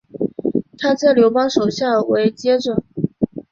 [0.79, 2.83] 他在刘邦手下为谒者。